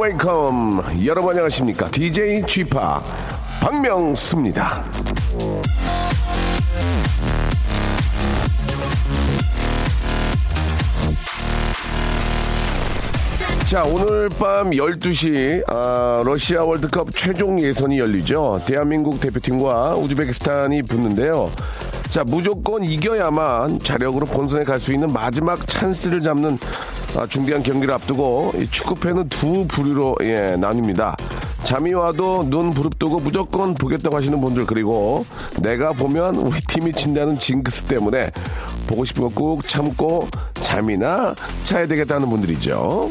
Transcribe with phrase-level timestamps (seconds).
[0.00, 0.80] welcome.
[1.04, 1.90] 여러분 안녕하십니까?
[1.90, 2.70] DJ Chip
[3.60, 4.82] 박명수입니다.
[13.66, 18.62] 자, 오늘 밤 12시, 아, 러시아 월드컵 최종 예선이 열리죠.
[18.66, 21.52] 대한민국 대표팀과 우즈베키스탄이 붙는데요.
[22.10, 26.58] 자, 무조건 이겨야만 자력으로 본선에 갈 수 있는 마지막 찬스를 잡는
[27.16, 31.14] 아, 중대한 경기를 앞두고 이 축구팬은 두 부류로 예, 나뉩니다.
[31.64, 35.26] 잠이 와도 눈 부릅뜨고 무조건 보겠다고 하시는 분들 그리고
[35.60, 38.30] 내가 보면 우리 팀이 진다는 징크스 때문에
[38.86, 43.10] 보고 싶은 거 꾹 참고 잠이나 자야 되겠다는 분들이죠.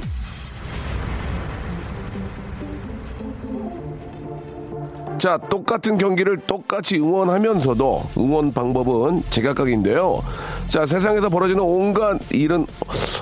[5.20, 10.24] 자, 똑같은 경기를 똑같이 응원하면서도 응원 방법은 제각각인데요.
[10.70, 12.66] 자, 세상에서 벌어지는 온갖 일은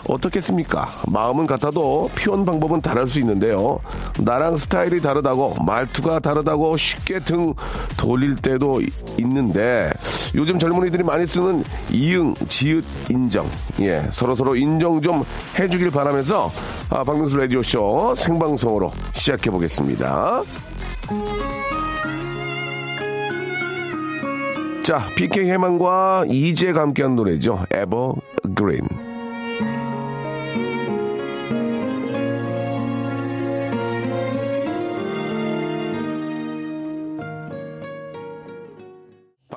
[0.08, 0.88] 어떻겠습니까?
[1.08, 3.80] 마음은 같아도 표현 방법은 다를 수 있는데요.
[4.20, 7.54] 나랑 스타일이 다르다고, 말투가 다르다고 쉽게 등
[7.98, 8.88] 돌릴 때도 이-
[9.18, 9.90] 있는데
[10.36, 13.50] 요즘 젊은이들이 많이 쓰는 이응, 지읒, 인정.
[13.80, 15.24] 예, 서로서로 인정 좀
[15.58, 16.52] 해주길 바라면서
[16.90, 20.44] 아, 박명수 라디오쇼 생방송으로 시작해 보겠습니다.
[24.88, 27.66] 자, PK 해망과 이재가 함께한 노래죠.
[27.72, 29.07] 에버그린.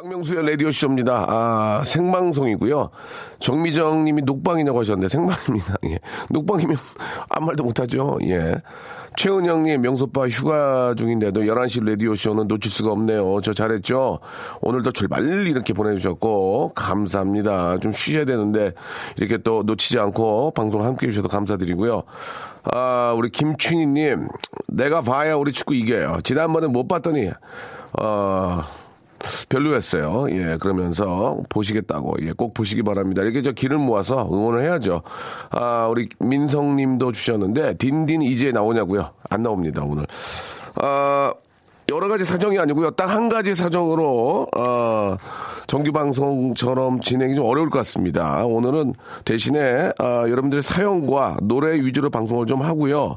[0.00, 1.27] 박명수의 라디오쇼입니다.
[1.28, 2.88] 아, 생방송이고요.
[3.38, 5.77] 정미정 님이 녹방이냐고 하셨는데, 생방입니다.
[5.91, 5.99] 예.
[6.31, 6.77] 녹방이면
[7.28, 8.19] 아무 말도 못하죠.
[8.22, 8.55] 예.
[9.16, 13.41] 최은영 님, 명소빠 휴가 중인데도 11시 라디오쇼는 놓칠 수가 없네요.
[13.43, 14.21] 저 잘했죠?
[14.62, 17.78] 오늘도 출발 이렇게 보내주셨고, 감사합니다.
[17.81, 18.72] 좀 쉬셔야 되는데,
[19.19, 22.05] 이렇게 또 놓치지 않고 방송 함께 해주셔서 감사드리고요.
[22.72, 24.28] 아, 우리 김춘희 님,
[24.66, 26.21] 내가 봐야 우리 축구 이겨요.
[26.25, 27.31] 지난번에 못 봤더니,
[28.00, 28.62] 어,
[29.49, 30.27] 별로였어요.
[30.31, 32.17] 예, 그러면서 보시겠다고.
[32.23, 33.23] 예, 꼭 보시기 바랍니다.
[33.23, 35.03] 이렇게 저 기를 모아서 응원을 해야죠.
[35.51, 39.11] 아, 우리 민성 님도 주셨는데, 딘딘 이제 나오냐고요?
[39.29, 40.07] 안 나옵니다, 오늘.
[40.77, 41.33] 아,
[41.91, 42.93] 여러 가지 사정이 아니고요.
[42.93, 45.17] 딱 한 가지 사정으로, 어,
[45.67, 48.45] 정규 방송처럼 진행이 좀 어려울 것 같습니다.
[48.47, 48.95] 오늘은
[49.25, 53.17] 대신에, 아, 여러분들의 사연과 노래 위주로 방송을 좀 하고요.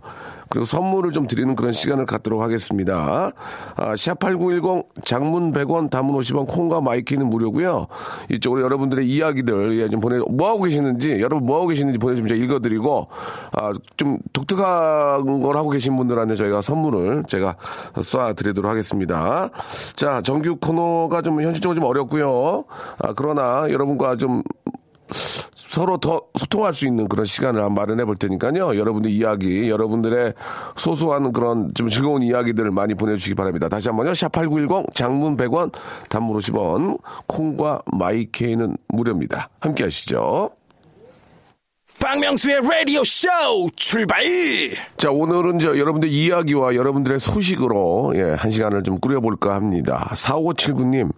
[0.54, 3.32] 그리고 선물을 좀 드리는 그런 시간을 갖도록 하겠습니다.
[3.76, 7.88] 아, 샵8910 장문 100원 단문 50원 콩과 my K는 무료고요.
[8.30, 12.44] 이쪽으로 여러분들의 이야기들 예, 좀 보내 뭐 하고 계시는지 여러분 뭐 하고 계시는지 보내주면 제가
[12.44, 13.08] 읽어드리고
[13.54, 17.56] 아, 좀 독특한 걸 하고 계신 분들한테 저희가 선물을 제가
[17.96, 19.50] 쏴드리도록 하겠습니다.
[19.96, 22.66] 자 정규 코너가 좀 현실적으로 좀 어렵고요.
[23.00, 24.44] 아, 그러나 여러분과 좀
[25.74, 28.78] 서로 더 소통할 수 있는 그런 시간을 마련해 볼 테니까요.
[28.78, 30.36] 여러분들 이야기, 여러분들의
[30.76, 33.70] 소소한 그런 좀 즐거운 이야기들을 많이 보내주시기 바랍니다.
[33.70, 34.12] 다시 한 번요.
[34.12, 35.74] 샵8910 장문 100원,
[36.10, 39.50] 단문 50원, 콩과 마이케이는 무료입니다.
[39.62, 40.52] 함께 하시죠.
[42.04, 43.30] 박명수의 라디오 쇼
[43.78, 44.22] 출발!
[44.98, 50.12] 자, 오늘은 저 여러분들 이야기와 여러분들의 소식으로 예, 한 시간을 좀 꾸려볼까 합니다.
[50.14, 51.14] 4579님,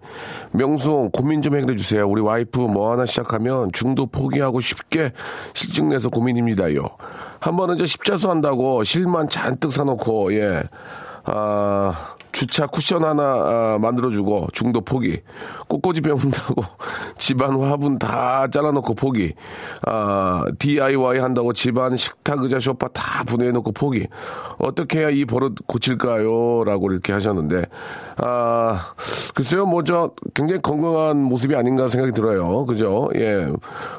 [0.52, 2.06] 명수 고민 좀 해결해 주세요.
[2.06, 5.10] 우리 와이프 뭐 하나 시작하면 중도 포기하고 쉽게
[5.54, 6.88] 실증내서 고민입니다요.
[7.40, 10.62] 한 번은 저 십자수 한다고 실만 잔뜩 사놓고, 예,
[11.24, 15.20] 아, 주차 쿠션 하나 아, 만들어주고 중도 포기.
[15.68, 16.62] 꽃꽂이 배운다고
[17.26, 19.34] 집안 화분 다 잘라놓고 포기.
[19.84, 24.06] 아, DIY 한다고 집안 식탁 의자 소파 다 분해해놓고 포기.
[24.58, 26.62] 어떻게 해야 이 버릇 고칠까요?
[26.64, 27.64] 라고 이렇게 하셨는데,
[28.18, 28.78] 아,
[29.34, 32.64] 글쎄요, 뭐 저 굉장히 건강한 모습이 아닌가 생각이 들어요.
[32.66, 33.08] 그죠?
[33.14, 33.46] 예.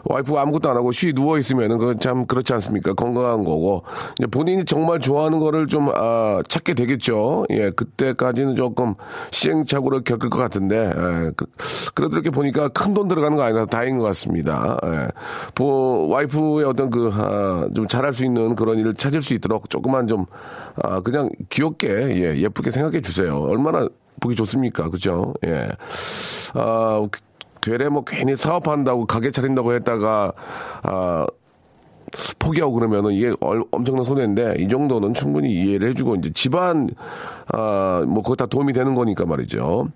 [0.06, 2.94] 와이프가 아무것도 안 하고 쉬 누워있으면은 그건 참 그렇지 않습니까?
[2.94, 3.84] 건강한 거고.
[4.20, 7.46] 이제 본인이 정말 좋아하는 거를 좀, 아, 찾게 되겠죠.
[7.52, 7.72] 예.
[7.72, 8.96] 그때까지는 조금
[9.32, 11.32] 시행착오를 겪을 것 같은데, 예.
[11.36, 11.46] 그,
[11.94, 14.78] 그래도 이렇게 보니까 큰 돈 들어 가는 거 아니라 다행인 것 같습니다.
[14.86, 15.08] 예.
[15.56, 20.08] 보, 와이프의 어떤 그, 아, 좀 잘할 수 있는 그런 일을 찾을 수 있도록 조금만
[20.08, 20.26] 좀,
[20.82, 23.40] 아, 그냥 귀엽게, 예, 예쁘게 생각해 주세요.
[23.42, 23.88] 얼마나
[24.20, 24.90] 보기 좋습니까?
[24.90, 25.34] 그죠?
[25.46, 25.70] 예.
[26.54, 27.06] 아,
[27.62, 30.32] 되레 뭐 괜히 사업한다고 가게 차린다고 했다가,
[30.84, 31.26] 아,
[32.40, 36.90] 포기하고 그러면은 이게 얼- 엄청난 손해인데 이 정도는 충분히 이해를 해주고 이제 집안
[37.52, 39.90] 아뭐 그거 다 도움이 되는 거니까 말이죠.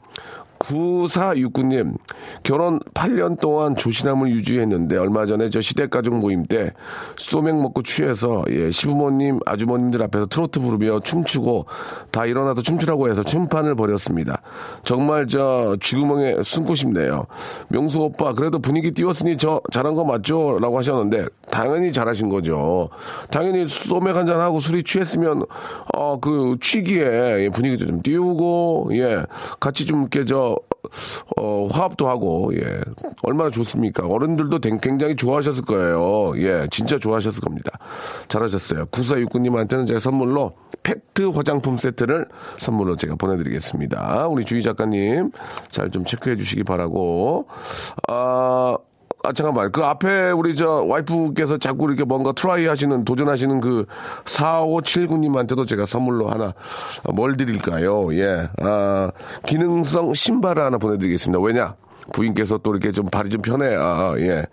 [0.62, 1.98] 9469님,
[2.44, 6.72] 결혼 8년 동안 조신함을 유지했는데, 얼마 전에 저 시댁가족 모임 때,
[7.18, 11.66] 소맥 먹고 취해서, 예, 시부모님, 아주머님들 앞에서 트로트 부르며 춤추고,
[12.12, 14.42] 다 일어나서 춤추라고 해서 춤판을 벌였습니다.
[14.84, 17.26] 정말 저, 쥐구멍에 숨고 싶네요.
[17.70, 20.60] 명수 오빠, 그래도 분위기 띄웠으니 저, 잘한 거 맞죠?
[20.60, 22.90] 라고 하셨는데, 당연히 잘하신 거죠.
[23.30, 25.44] 당연히 소맥 한 잔 하고 술이 취했으면,
[25.96, 29.24] 어, 그, 취기에 분위기 좀 띄우고, 예,
[29.60, 30.51] 같이 좀 저,
[31.38, 32.82] 어, 화합도 하고, 예.
[33.24, 34.06] 얼마나 좋습니까?
[34.06, 36.34] 어른들도 굉장히 좋아하셨을 거예요.
[36.38, 37.72] 예, 진짜 좋아하셨을 겁니다.
[38.28, 38.86] 잘하셨어요.
[38.88, 40.54] 9469님한테는 제가 선물로
[40.84, 42.28] 팩트 화장품 세트를
[42.58, 44.28] 선물로 제가 보내드리겠습니다.
[44.28, 45.32] 우리 주희 작가님
[45.70, 47.48] 잘 좀 체크해 주시기 바라고,
[48.08, 48.78] 아,
[49.24, 49.72] 아, 잠깐만.
[49.72, 53.86] 그 앞에 우리 저 와이프께서 자꾸 이렇게 뭔가 try 하시는, 도전하시는 그
[54.26, 56.54] 4579님한테도 제가 선물로 하나,
[57.14, 58.14] 뭘 드릴까요?
[58.16, 58.50] 예.
[58.62, 59.12] 아,
[59.46, 61.42] 기능성 신발을 하나 보내드리겠습니다.
[61.42, 61.76] 왜냐?
[62.14, 63.76] 부인께서 또 이렇게 좀 발이 좀 편해.
[63.78, 64.46] 아, 예.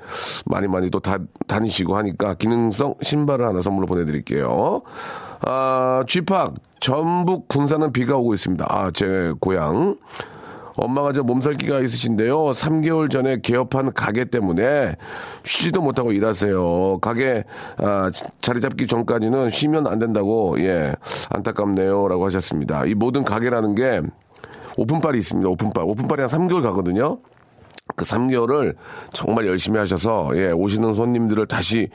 [0.44, 4.82] 많이 많이 또 다, 다니시고 하니까 기능성 신발을 하나 선물로 보내드릴게요.
[5.42, 6.54] 아, 쥐팍.
[6.80, 8.66] 전북 군산은 비가 오고 있습니다.
[8.68, 9.96] 아, 제 고향.
[10.78, 12.52] 엄마가 저 몸살기가 있으신데요.
[12.52, 14.96] 3개월 전에 개업한 가게 때문에
[15.44, 16.98] 쉬지도 못하고 일하세요.
[17.00, 17.44] 가게
[17.78, 18.10] 아,
[18.40, 20.94] 자리 잡기 전까지는 쉬면 안 된다고 예
[21.30, 22.84] 안타깝네요라고 하셨습니다.
[22.86, 24.02] 이 모든 가게라는 게
[24.76, 25.48] 오픈빨이 있습니다.
[25.48, 27.18] 오픈빨 오픈빨이 한 3개월 가거든요.
[27.98, 28.76] 그 3개월을
[29.12, 31.88] 정말 열심히 하셔서 예, 오시는 손님들을 다시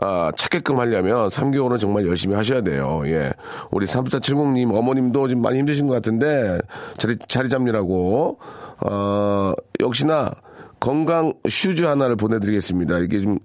[0.00, 3.02] 아, 찾게끔 하려면 3개월은 정말 열심히 하셔야 돼요.
[3.06, 3.32] 예.
[3.70, 6.58] 우리 3470님 어머님도 지금 많이 힘드신 것 같은데
[6.96, 8.38] 자리 자리 잡느라고
[8.80, 10.30] 어, 역시나
[10.80, 13.00] 건강 슈즈 하나를 보내드리겠습니다.
[13.00, 13.40] 이게 좀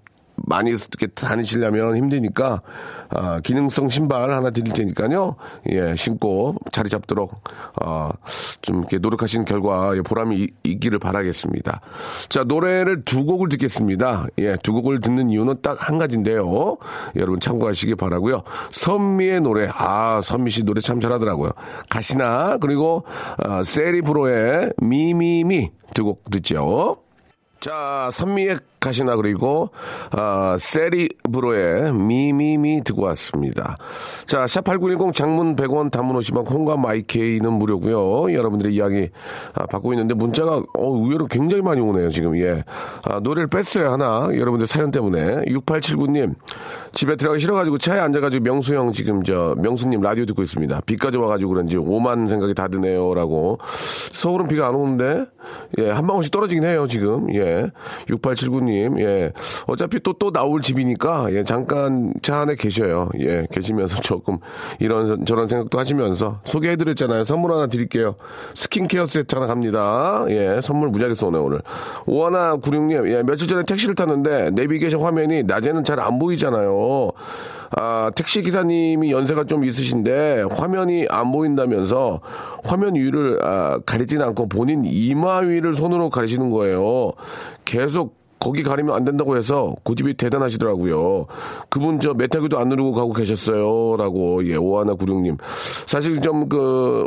[0.46, 2.62] 많이 이렇게 다니시려면 힘드니까
[3.10, 5.36] 아, 기능성 신발 하나 드릴 테니까요.
[5.72, 7.44] 예, 신고 자리 잡도록
[7.82, 8.12] 아,
[8.62, 11.80] 좀 이렇게 노력하시는 결과 예, 보람이 이, 있기를 바라겠습니다.
[12.30, 14.28] 자, 노래를 두 곡을 듣겠습니다.
[14.38, 16.78] 예, 두 곡을 듣는 이유는 딱 한 가지인데요.
[17.16, 18.44] 여러분 참고하시기 바라고요.
[18.72, 19.70] 선미의 노래.
[19.74, 21.52] 아, 선미 씨 노래 참 잘하더라고요.
[21.90, 23.04] 가시나 그리고
[23.38, 26.98] 아, 세리브로의 미미미 두 곡 듣죠.
[27.60, 29.70] 자, 선미의 가시나 그리고
[30.12, 33.78] 아, 세리브로의 미미미 듣고 왔습니다.
[34.26, 38.34] 자, 샵8910 장문 100원 단문 50원 콩과 마이케이는 무료고요.
[38.34, 39.10] 여러분들의 이야기
[39.54, 42.38] 아, 받고 있는데 문자가 어, 의외로 굉장히 많이 오네요, 지금.
[42.38, 42.64] 예.
[43.04, 44.28] 아, 노래를 뺐어요, 하나.
[44.34, 45.46] 여러분들 사연 때문에.
[45.46, 46.36] 6879님.
[46.94, 50.82] 집에 들어가기 싫어가지고 차에 앉아가지고 명수 형 지금 저 명수님 라디오 듣고 있습니다.
[50.86, 53.58] 비까지 와가지고 그런지 오만 생각이 다 드네요라고.
[54.12, 55.26] 서울은 비가 안 오는데
[55.80, 57.34] 예, 한 방울씩 떨어지긴 해요, 지금.
[57.34, 57.70] 예.
[58.08, 59.32] 6879님, 예.
[59.68, 63.10] 어차피 또, 또 나올 집이니까, 예, 잠깐 차 안에 계셔요.
[63.20, 64.38] 예, 계시면서 조금
[64.80, 67.24] 이런, 저런 생각도 하시면서 소개해드렸잖아요.
[67.24, 68.16] 선물 하나 드릴게요.
[68.54, 70.26] 스킨케어 세트 하나 갑니다.
[70.30, 71.62] 예, 선물 무지하게 쏘네, 오늘.
[72.06, 77.12] 오하나 96님, 예, 며칠 전에 택시를 탔는데 내비게이션 화면이 낮에는 잘 안 보이잖아요.
[77.76, 82.20] 아, 택시 기사님이 연세가 좀 있으신데 화면이 안 보인다면서
[82.64, 87.14] 화면 위를 아, 가리지는 않고 본인 이마 위를 손으로 가리시는 거예요.
[87.66, 91.28] 계속 거기 가리면 안 된다고 해서 고집이 대단하시더라고요.
[91.70, 93.96] 그분 저 메타기도 안 누르고 가고 계셨어요.
[93.96, 95.38] 라고, 예, 오하나 구룡님.
[95.86, 97.06] 사실 좀 그,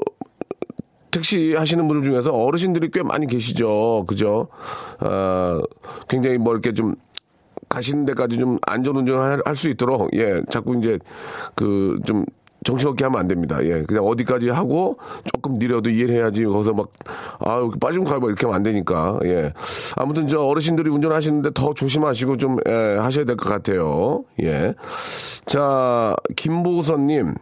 [1.11, 4.05] 택시 하시는 분들 중에서 어르신들이 꽤 많이 계시죠.
[4.07, 4.49] 그죠?
[4.99, 5.61] 아,
[6.09, 6.95] 굉장히 뭐 이렇게 좀
[7.69, 10.99] 가시는 데까지 좀 안전 운전 할수 있도록, 예, 자꾸 이제
[11.55, 12.25] 그 좀
[12.67, 13.63] 정신없게 하면 안 됩니다.
[13.63, 14.99] 예, 그냥 어디까지 하고
[15.33, 16.45] 조금 느려도 이해를 해야지.
[16.45, 16.89] 거기서 막,
[17.39, 19.21] 아, 빠지면 가고 이렇게 하면 안 되니까.
[19.25, 19.53] 예.
[19.95, 24.25] 아무튼 저 어르신들이 운전하시는데 더 조심하시고 좀, 예, 하셔야 될 것 같아요.
[24.43, 24.75] 예.
[25.47, 27.35] 자, 김보선님.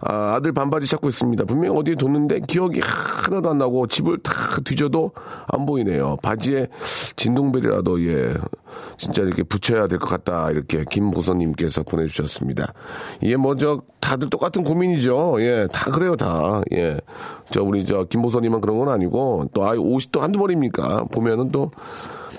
[0.00, 1.44] 아, 아들 반바지 찾고 있습니다.
[1.44, 4.32] 분명히 어디에 뒀는데 기억이 하나도 안 나고 집을 다
[4.64, 5.12] 뒤져도
[5.46, 6.16] 안 보이네요.
[6.22, 6.68] 바지에
[7.16, 8.34] 진동벨이라도 예
[8.96, 12.72] 진짜 이렇게 붙여야 될 것 같다 이렇게 김보선님께서 보내주셨습니다.
[13.20, 15.36] 이게 뭐저 다들 똑같은 고민이죠.
[15.40, 16.62] 예, 다 그래요 다.
[16.72, 16.98] 예,
[17.50, 21.04] 저 우리 저 김보선님만 그런 건 아니고 또 아이 옷이 또 한두 벌입니까?
[21.12, 21.70] 보면은 또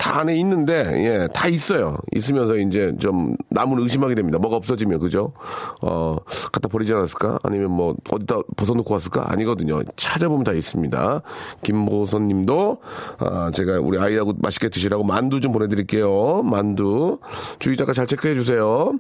[0.02, 1.96] 다 안에 있는데, 예, 다 있어요.
[2.12, 4.40] 있으면서 이제 좀 남을 의심하게 됩니다.
[4.40, 5.32] 뭐가 없어지면, 그죠?
[5.80, 6.18] 어,
[6.52, 7.38] 갖다 버리지 않았을까?
[7.44, 9.32] 아니면 뭐, 어디다 벗어놓고 왔을까?
[9.32, 9.84] 아니거든요.
[9.98, 11.22] 찾아보면 다 있습니다.
[11.62, 12.80] 김보선 님도,
[13.20, 16.42] 아, 제가 우리 아이하고 맛있게 드시라고 만두 좀 보내 드릴게요.
[16.42, 17.20] 만두.
[17.60, 18.94] 주의 작가 잘 체크해 주세요.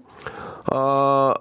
[0.71, 1.33] 아,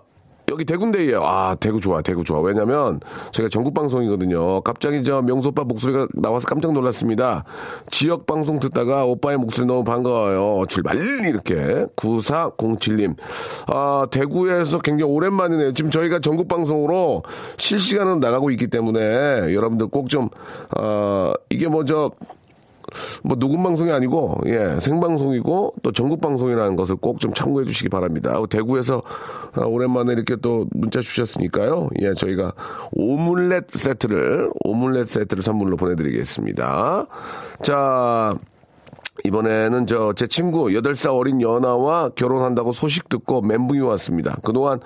[0.50, 1.23] 여기 대구인데요.
[1.25, 2.40] 아, 대구 좋아, 대구 좋아.
[2.40, 3.00] 왜냐면
[3.33, 4.61] 저희가 전국 방송이거든요.
[4.62, 7.45] 갑자기 저 명수 오빠 목소리가 나와서 깜짝 놀랐습니다.
[7.90, 10.66] 지역 방송 듣다가 오빠의 목소리 너무 반가워요.
[10.69, 10.97] 출발!
[11.25, 11.87] 이렇게.
[11.97, 13.14] 9407님.
[13.69, 15.73] 아, 대구에서 굉장히 오랜만이네요.
[15.73, 17.23] 지금 저희가 전국 방송으로
[17.57, 20.28] 실시간으로 나가고 있기 때문에 여러분들 꼭 좀,
[20.76, 22.11] 어, 이게 뭐 저,
[23.23, 28.40] 뭐 녹음 방송이 아니고 예 생방송이고 또 전국 방송이라는 것을 꼭 좀 참고해 주시기 바랍니다.
[28.49, 29.02] 대구에서
[29.52, 31.90] 아, 오랜만에 이렇게 또 문자 주셨으니까요.
[32.00, 32.54] 예 저희가
[32.92, 37.06] 오믈렛 세트를 오믈렛 세트를 선물로 보내드리겠습니다.
[37.62, 38.35] 자.
[39.25, 44.37] 이번에는 저 제 친구 8살 어린 연하와 결혼한다고 소식 듣고 멘붕이 왔습니다.
[44.45, 44.81] 그동안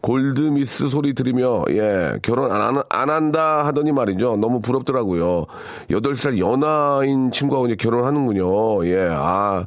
[0.00, 4.36] 골드미스 소리 들으며 예 결혼 안, 안 한다 하더니 말이죠.
[4.36, 5.46] 너무 부럽더라고요.
[5.90, 8.86] 8살 연하인 친구하고 이제 결혼하는군요.
[8.86, 9.66] 예, 아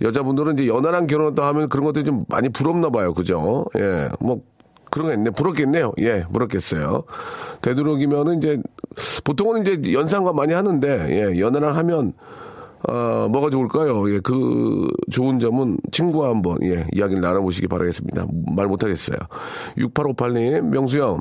[0.00, 3.12] 여자분들은 이제 연하랑 결혼했다 하면 그런 것들이 좀 많이 부럽나 봐요.
[3.12, 3.66] 그죠?
[3.76, 4.40] 예, 뭐
[4.90, 5.30] 그런 거 있네.
[5.30, 5.92] 부럽겠네요.
[5.98, 7.02] 예, 부럽겠어요.
[7.62, 8.62] 되도록이면은 이제,
[9.24, 12.12] 보통은 이제 연상과 많이 하는데, 예, 연하랑 하면,
[12.88, 14.12] 어, 뭐가 좋을까요?
[14.12, 18.26] 예, 그 좋은 점은 친구와 한번 예, 이야기를 나눠보시기 바라겠습니다.
[18.54, 19.16] 말 못하겠어요.
[19.78, 21.20] 6858님, 명수형,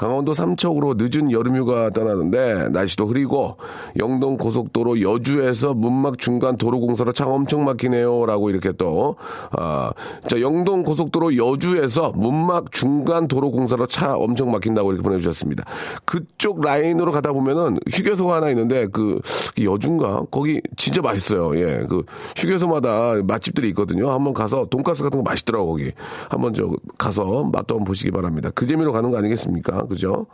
[0.00, 3.58] 강원도 삼척으로 늦은 여름휴가 떠나는데 날씨도 흐리고
[3.98, 9.16] 영동 고속도로 여주에서 문막 중간 도로 공사로 차 엄청 막히네요라고 이렇게 또
[9.50, 9.92] 아,
[10.26, 15.64] 자 영동 고속도로 여주에서 문막 중간 도로 공사로 차 엄청 막힌다고 이렇게 보내주셨습니다.
[16.06, 19.20] 그쪽 라인으로 가다 보면은 휴게소가 하나 있는데 그
[19.62, 20.62] 여주인가 거기
[21.00, 21.58] 진짜 맛있어요.
[21.58, 22.04] 예, 그
[22.36, 24.10] 휴게소마다 맛집들이 있거든요.
[24.12, 25.92] 한번 가서 돈가스 같은 거 맛있더라고 거기
[26.28, 28.50] 한번 저 가서 맛도 한번 보시기 바랍니다.
[28.54, 29.86] 그 재미로 가는 거 아니겠습니까?
[29.86, 30.26] 그죠?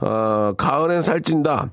[0.00, 1.70] 아, 가을엔 살찐다.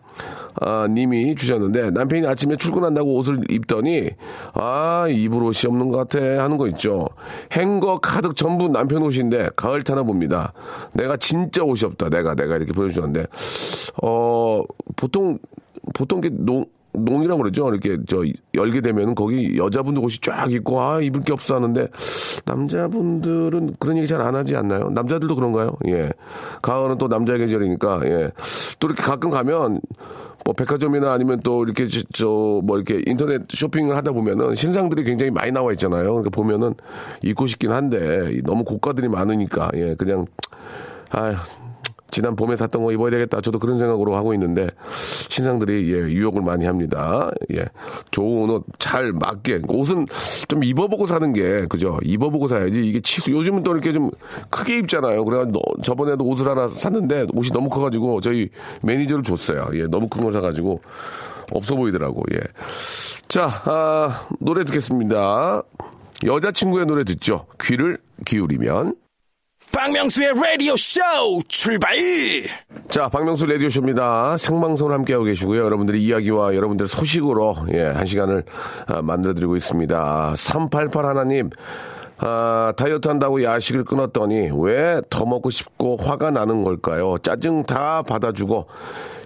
[0.60, 4.10] 아, 님이 주셨는데 남편이 아침에 출근한다고 옷을 입더니
[4.54, 7.08] 아 입을 옷이 없는 것 같아 하는 거 있죠.
[7.54, 10.54] 행거 가득 전부 남편 옷인데 가을 타나 봅니다.
[10.94, 12.10] 내가 진짜 옷이 없다.
[12.10, 13.28] 내가 내가 이렇게 보여주셨는데
[14.04, 14.64] 어
[14.98, 15.40] 보통
[15.94, 17.70] 보통 게 농, 농이라고 그러죠.
[17.70, 21.88] 이렇게 저 열게 되면 거기 여자분들 옷이 쫙 있고 아 입을 게 없어 하는데
[22.46, 24.90] 남자분들은 그런 얘기 잘 안 하지 않나요?
[24.92, 25.76] 남자들도 그런가요?
[25.88, 26.12] 예.
[26.62, 28.32] 가을은 또 남자의 계절이니까 예.
[28.80, 29.82] 또 이렇게 가끔 가면
[30.46, 35.52] 뭐 백화점이나 아니면 또 이렇게 저 뭐 이렇게 인터넷 쇼핑을 하다 보면은 신상들이 굉장히 많이
[35.52, 36.04] 나와 있잖아요.
[36.14, 36.74] 그러니까 보면은
[37.24, 40.26] 입고 싶긴 한데 너무 고가들이 많으니까 예 그냥
[41.12, 41.44] 아
[42.12, 43.42] 지난 봄에 샀던 거 입어야 되겠다.
[43.42, 44.68] 저도 그런 생각으로 하고 있는데
[45.30, 47.32] 신상들이 예, 유혹을 많이 합니다.
[47.54, 47.66] 예.
[48.12, 50.06] 좋은 옷 잘 맞게 옷은
[50.48, 52.00] 좀 입어보고 사는 게 그죠?
[52.04, 54.12] 입어보고 사야지 이게 치수 요즘은 또 이렇게 좀
[54.50, 55.24] 크게 입잖아요.
[55.26, 58.50] 그래가지고 저번에도 옷을 하나 샀는데 옷이 너무 커가지고 저희
[58.82, 59.68] 매니저를 줬어요.
[59.74, 60.82] 예, 너무 큰 걸 사가지고
[61.52, 62.24] 없어 보이더라고.
[62.34, 62.40] 예.
[63.28, 65.64] 자, 아, 노래 듣겠습니다.
[66.24, 67.46] 여자친구의 노래 듣죠.
[67.62, 68.96] 귀를 기울이면.
[69.74, 71.00] 박명수의 라디오 쇼
[71.48, 71.96] 출발!
[72.90, 74.38] 자, 박명수 라디오 쇼입니다.
[74.38, 75.64] 생방송을 함께하고 계시고요.
[75.64, 78.44] 여러분들의 이야기와 여러분들의 소식으로, 예, 한 시간을
[78.88, 80.36] 아, 만들어드리고 있습니다.
[80.38, 81.50] 388 하나님,
[82.24, 87.18] 아, 다이어트 한다고 야식을 끊었더니 왜 더 먹고 싶고 화가 나는 걸까요?
[87.20, 88.68] 짜증 다 받아주고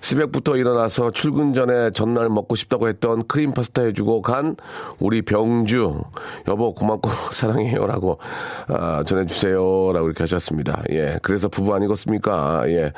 [0.01, 4.55] 새벽부터 일어나서 출근 전에 전날 먹고 싶다고 했던 크림 파스타 해주고 간
[4.99, 6.01] 우리 병주
[6.47, 8.19] 여보 고맙고 사랑해요라고
[8.67, 10.81] 아, 전해주세요라고 이렇게 하셨습니다.
[10.91, 12.63] 예, 그래서 부부 아니겠습니까?
[12.67, 12.93] 예,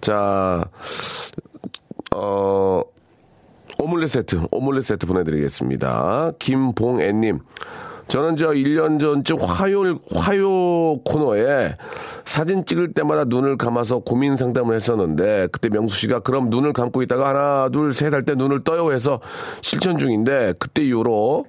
[0.00, 0.64] 자,
[2.14, 2.82] 어.
[3.78, 6.32] 오믈렛 세트, 오믈렛 세트 보내드리겠습니다.
[6.38, 7.40] 김봉애님.
[8.08, 11.74] 저는 저 1년 전쯤 화요, 화요 코너에
[12.24, 17.28] 사진 찍을 때마다 눈을 감아서 고민 상담을 했었는데 그때 명수 씨가 그럼 눈을 감고 있다가
[17.30, 19.20] 하나, 둘, 셋 할 때 눈을 떠요 해서
[19.62, 21.46] 실천 중인데 그때 이후로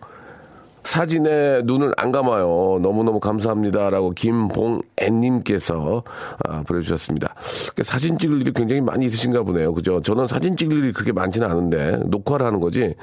[0.83, 2.79] 사진에 눈을 안 감아요.
[2.81, 6.03] 너무너무 감사합니다라고 김봉애님께서
[6.47, 7.35] 아, 보내주셨습니다.
[7.83, 9.73] 사진 찍을 일이 굉장히 많이 있으신가 보네요.
[9.73, 10.01] 그죠?
[10.01, 12.95] 저는 사진 찍을 일이 그렇게 많지는 않은데 녹화를 하는 거지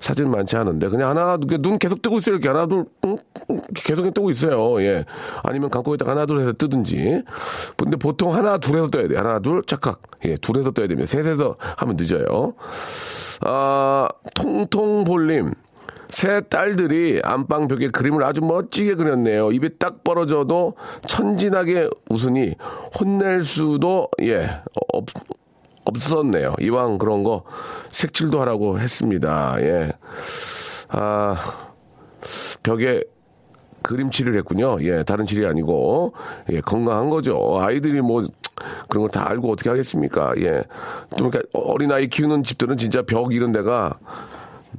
[0.00, 2.36] 사진 많지 않은데 그냥 하나 눈 계속 뜨고 있어요.
[2.36, 3.16] 이렇게 하나 둘 응?
[3.74, 4.82] 계속 뜨고 있어요.
[4.82, 5.04] 예.
[5.42, 7.22] 아니면 감고 있다가 하나 둘 해서 뜨든지.
[7.76, 9.18] 근데 보통 하나 둘에서 떠야 돼요.
[9.18, 10.02] 하나 둘 착각.
[10.24, 11.08] 예, 둘에서 떠야 됩니다.
[11.08, 12.54] 셋에서 하면 늦어요.
[13.42, 15.52] 아 통통볼님.
[16.08, 19.52] 새 딸들이 안방벽에 그림을 아주 멋지게 그렸네요.
[19.52, 20.74] 입이 딱 벌어져도
[21.06, 22.54] 천진하게 웃으니
[22.98, 24.60] 혼낼 수도 예
[24.92, 25.04] 없,
[25.84, 26.54] 없었네요.
[26.60, 27.44] 이왕 그런 거
[27.90, 29.56] 색칠도 하라고 했습니다.
[29.60, 29.92] 예.
[30.88, 31.36] 아
[32.62, 33.02] 벽에
[33.82, 34.78] 그림칠을 했군요.
[34.82, 36.14] 예, 다른 칠이 아니고
[36.50, 37.58] 예, 건강한 거죠.
[37.60, 38.24] 아이들이 뭐
[38.88, 40.32] 그런 걸 다 알고 어떻게 하겠습니까?
[40.38, 40.64] 예.
[41.16, 43.98] 좀 그러니까 어린 아이 키우는 집들은 진짜 벽 이런 데가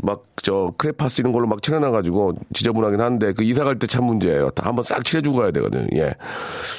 [0.01, 4.51] 막 저 크레파스 이런 걸로 막 칠해놔가지고 지저분하긴 한데 그 이사 갈 때 참 문제예요.
[4.51, 5.85] 다 한번 싹 칠해주고 가야 되거든요.
[5.95, 6.13] 예.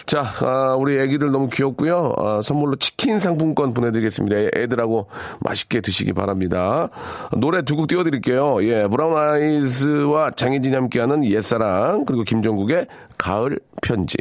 [0.06, 2.14] 자, 아, 우리 애기들 너무 귀엽고요.
[2.16, 4.34] 아, 선물로 치킨 상품권 보내드리겠습니다.
[4.38, 5.08] 애- 애들하고
[5.40, 6.88] 맛있게 드시기 바랍니다.
[7.36, 8.64] 노래 두 곡 띄워드릴게요.
[8.64, 12.86] 예, 브라운 아이즈와 장혜진이 함께하는 옛사랑 그리고 김종국의
[13.18, 14.16] 가을 편지.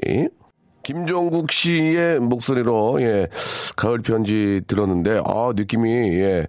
[0.83, 3.27] 김종국 씨의 목소리로 예
[3.75, 6.47] 가을 편지 들었는데 아 느낌이 예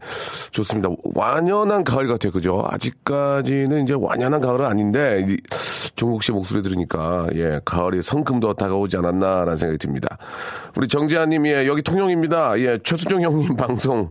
[0.51, 0.89] 좋습니다.
[1.15, 2.33] 완연한 가을 같아요.
[2.33, 2.65] 그죠?
[2.71, 5.37] 아직까지는 이제 완연한 가을은 아닌데 이
[5.97, 10.17] 종국 씨 목소리 들으니까 예 가을이 성큼도 다가오지 않았나라는 생각이 듭니다.
[10.77, 12.59] 우리 정재환님 예 여기 통영입니다.
[12.61, 14.11] 예 최수정 형님 방송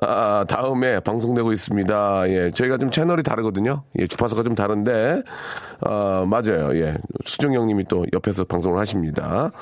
[0.00, 2.28] 아 다음에 방송되고 있습니다.
[2.28, 3.84] 예 저희가 좀 채널이 다르거든요.
[3.98, 5.22] 예 주파수가 좀 다른데
[5.80, 6.76] 아 맞아요.
[6.76, 9.52] 예 수정 형님이 또 옆에서 방송을 하십니다.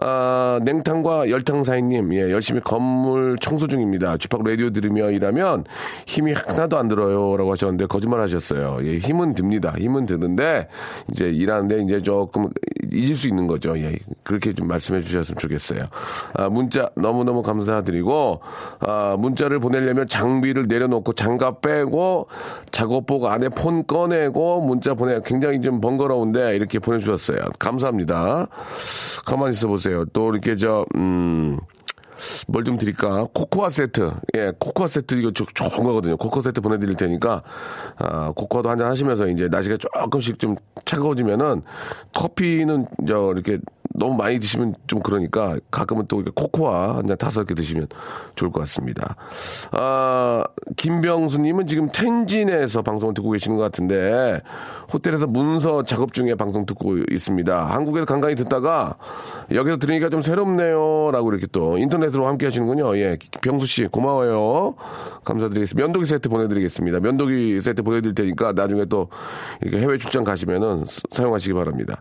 [0.00, 4.16] 아, 냉탕과 열탕 사인님, 예, 열심히 건물 청소 중입니다.
[4.16, 5.64] 쥐팍 라디오 들으며 일하면
[6.06, 7.36] 힘이 하나도 안 들어요.
[7.36, 8.78] 라고 하셨는데, 거짓말 하셨어요.
[8.82, 9.74] 예, 힘은 듭니다.
[9.78, 10.68] 힘은 드는데,
[11.12, 12.48] 이제 일하는데 이제 조금
[12.92, 13.78] 잊을 수 있는 거죠.
[13.78, 15.86] 예, 그렇게 좀 말씀해 주셨으면 좋겠어요.
[16.34, 18.40] 아, 문자 너무너무 감사드리고,
[18.80, 22.26] 아, 문자를 보내려면 장비를 내려놓고 장갑 빼고,
[22.70, 27.38] 작업복 안에 폰 꺼내고, 문자 보내, 굉장히 좀 번거로운데, 이렇게 보내주셨어요.
[27.58, 28.46] 감사합니다.
[29.26, 29.93] 가만히 있어 보세요.
[30.12, 31.58] 또 이렇게 저, 음,
[32.46, 33.26] 뭘 좀 드릴까?
[33.34, 34.12] 코코아 세트.
[34.36, 36.16] 예, 코코아 세트 이거 조- 좋은 거거든요.
[36.16, 37.42] 코코아 세트 보내드릴 테니까,
[37.98, 41.62] 아, 코코아도 한잔 하시면서 이제 날씨가 조금씩 좀 차가워지면은
[42.14, 43.58] 커피는 저 이렇게
[43.92, 47.86] 너무 많이 드시면 좀 그러니까 가끔은 또 코코아 한 잔 다섯 개 드시면
[48.34, 49.14] 좋을 것 같습니다.
[49.72, 50.42] 아,
[50.76, 54.40] 김병수님은 지금 텐진에서 방송을 듣고 계시는 것 같은데
[54.92, 57.66] 호텔에서 문서 작업 중에 방송 듣고 있습니다.
[57.66, 58.96] 한국에서 간간히 듣다가
[59.52, 61.10] 여기서 들으니까 좀 새롭네요.
[61.12, 62.96] 라고 이렇게 또 인터넷으로 함께 하시는군요.
[62.96, 64.74] 예, 병수 씨 고마워요.
[65.24, 65.86] 감사드리겠습니다.
[65.86, 67.00] 면도기 세트 보내드리겠습니다.
[67.00, 69.08] 면도기 세트 보내드릴 테니까 나중에 또
[69.62, 71.98] 이렇게 해외 출장 가시면은 스- 사용하시기 바랍니다.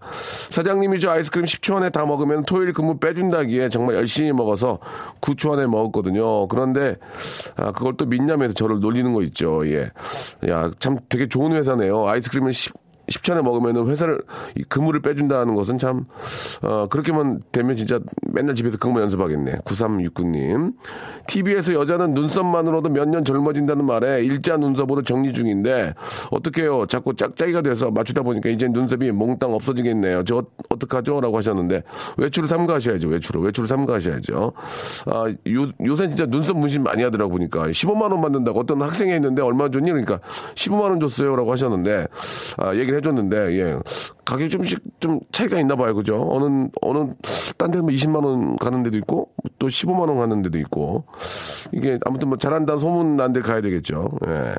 [0.50, 4.80] 사장님이 저 아이스크림 10초 안에 다 먹으면 토요일 근무 빼준다기에 정말 열심히 먹어서
[5.22, 6.48] 9초 안에 먹었거든요.
[6.48, 6.98] 그런데
[7.56, 9.66] 아, 그걸 또 민념에서 저를 놀리는 거 있죠.
[9.68, 9.92] 예.
[10.50, 12.08] 야, 참 되게 좋은 회사네요.
[12.08, 12.74] 아이스크림을 10,
[13.10, 14.22] 10초 안에 먹으면 회사를
[14.56, 16.06] 이 근무를 빼준다는 것은 참
[16.62, 18.00] 어, 그렇게만 되면 진짜
[18.32, 19.60] 맨날 집에서 근무 연습하겠네.
[19.66, 20.74] 9369님.
[21.28, 25.94] TV에서 여자는 눈썹만으로도 몇 년 젊어진다는 말에 일자 눈썹으로 정리 중인데
[26.32, 26.86] 어떡해요.
[26.88, 30.24] 자꾸 짝짝이가 돼서 맞추다 보니까 이제 눈썹이 몽땅 없어지겠네요.
[30.24, 31.20] 저 어- 어떡하죠?
[31.22, 31.84] 라고 하셨는데
[32.18, 33.10] 외출을 삼가하셔야죠.
[33.10, 33.42] 외출을.
[33.42, 34.54] 외출을 삼가하셔야죠.
[35.08, 39.42] 아, 요, 요새 진짜 눈썹 문신 많이 하더라고 보니까 15만 원 받는다고 어떤 학생이 했는데
[39.42, 39.92] 얼마 줬니?
[39.92, 40.20] 그러니까
[40.56, 41.36] 15만 원 줬어요.
[41.36, 42.08] 라고 하셨는데
[42.58, 43.78] 아, 얘기 를 해줬는데 예.
[44.26, 45.94] 가격이 좀씩 좀 차이가 있나 봐요.
[45.94, 46.28] 그죠?
[46.32, 47.14] 어느, 어느,
[47.58, 49.30] 딴 데는 뭐 20만 원 가는 데도 있고
[49.60, 51.06] 또 15만 원 가는 데도 있고
[51.72, 54.10] 이게 아무튼 뭐 잘한다는 소문 난 데 가야 되겠죠.
[54.28, 54.54] 예.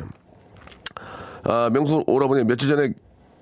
[1.44, 2.92] 아, 명수 오라버니 며칠 전에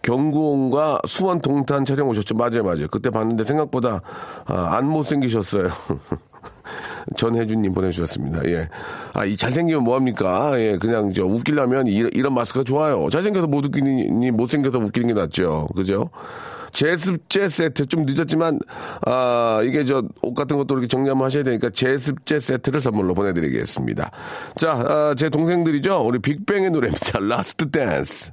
[0.02, 2.34] 경구원과 수원 동탄 촬영 오셨죠?
[2.34, 2.88] 맞아요, 맞아요.
[2.90, 4.02] 그때 봤는데 생각보다
[4.46, 5.68] 아, 안 못생기셨어요.
[7.16, 8.44] 전혜준님 보내주셨습니다.
[8.46, 8.68] 예.
[9.14, 10.58] 아, 이 잘생기면 뭐합니까?
[10.60, 13.08] 예, 그냥 저 웃기려면 이, 이런 마스크가 좋아요.
[13.10, 15.68] 잘생겨서 못 웃기니, 못생겨서 웃기는 게 낫죠.
[15.74, 16.10] 그죠?
[16.72, 18.58] 제습제 세트 좀 늦었지만
[19.04, 24.10] 아 이게 저 옷 같은 것도 이렇게 정리 한번 하셔야 되니까 제습제 세트를 선물로 보내드리겠습니다.
[24.56, 26.00] 자, 아, 제 동생들이죠.
[26.00, 27.18] 우리 빅뱅의 노래입니다.
[27.20, 28.32] Last Dance.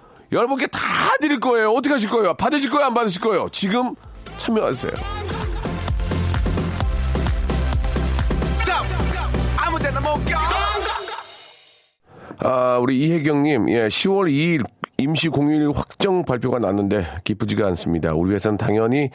[0.31, 0.79] 여러분께 다
[1.19, 1.71] 드릴 거예요.
[1.71, 2.33] 어떻게 하실 거예요?
[2.33, 2.87] 받으실 거예요?
[2.87, 3.49] 안 받으실 거예요?
[3.51, 3.95] 지금
[4.37, 4.93] 참여하세요.
[12.43, 14.65] 아, 우리 이혜경님, 예, 10월 2일
[15.01, 18.13] 임시 공휴일 확정 발표가 났는데 기쁘지가 않습니다.
[18.13, 19.09] 우리 회사는 당연히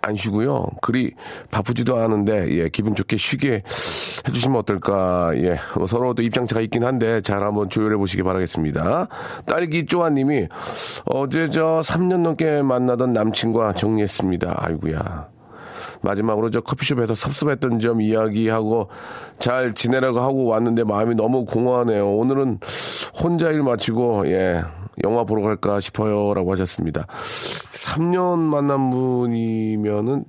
[0.00, 0.66] 안 쉬고요.
[0.80, 1.12] 그리
[1.50, 3.62] 바쁘지도 않은데 예, 기분 좋게 쉬게
[4.28, 5.32] 해주시면 어떨까.
[5.36, 9.08] 예, 뭐 서로 또 입장차가 있긴 한데 잘 한번 조율해 보시기 바라겠습니다.
[9.46, 10.46] 딸기 쪼아님이
[11.06, 14.54] 어제 저 3년 넘게 만나던 남친과 정리했습니다.
[14.56, 15.28] 아이구야.
[16.02, 18.88] 마지막으로 저 커피숍에서 섭섭했던 점 이야기하고
[19.38, 22.08] 잘 지내라고 하고 왔는데 마음이 너무 공허하네요.
[22.08, 22.60] 오늘은
[23.20, 24.62] 혼자 일 마치고 예
[25.04, 27.06] 영화 보러 갈까 싶어요 라고 하셨습니다.
[27.72, 30.24] 3년 만난 분이면은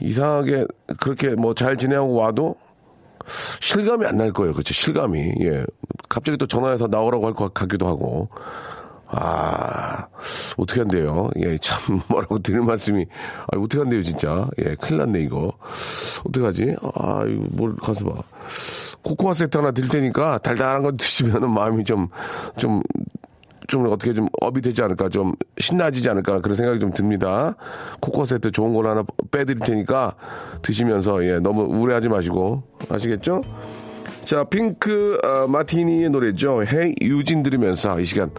[0.00, 0.66] 이상하게
[1.00, 2.56] 그렇게 뭐 잘 지내고 와도
[3.60, 4.52] 실감이 안 날 거예요.
[4.52, 4.72] 그렇죠.
[4.74, 5.32] 실감이.
[5.40, 5.64] 예.
[6.08, 8.28] 갑자기 또 전화해서 나오라고 할 것 같기도 하고.
[9.08, 10.08] 아,
[10.56, 11.30] 어떻게 한대요?
[11.36, 13.06] 예, 참, 뭐라고 드릴 말씀이,
[13.52, 14.48] 아, 어떻게 한대요, 진짜.
[14.58, 15.52] 예, 큰일 났네, 이거.
[16.28, 16.74] 어떡하지?
[16.94, 18.20] 아, 이거 뭘 가서 봐.
[19.02, 22.08] 코코아 세트 하나 드릴 테니까 달달한 거 드시면은 마음이 좀,
[22.58, 22.82] 좀,
[23.66, 27.54] 좀 어떻게 좀 업이 되지 않을까, 좀 신나지지 않을까, 그런 생각이 좀 듭니다.
[28.00, 30.14] 코코아 세트 좋은 걸 하나 빼드릴 테니까
[30.62, 33.42] 드시면서, 예, 너무 우울해하지 마시고, 아시겠죠?
[34.22, 36.64] 자, Pink 어, Martini의 노래죠.
[36.64, 38.30] Hey Eugene 들으면서 이 시간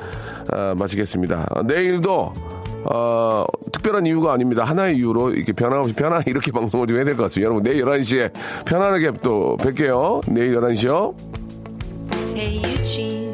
[0.53, 1.47] 어, 마치겠습니다.
[1.55, 2.33] 어, 내일도
[2.93, 4.65] 어, 특별한 이유가 아닙니다.
[4.65, 7.45] 하나의 이유로 이렇게 변함없이 편안 이렇게 방송을 좀 해야 될 것 같습니다.
[7.45, 8.31] 여러분 내일 11시에
[8.65, 10.29] 편안하게 또 뵐게요.
[10.31, 11.15] 내일 11시요.
[12.35, 13.26] Hey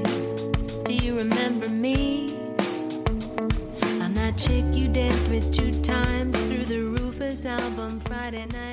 [4.37, 8.72] chick you danced with two times through the Rufus album Friday night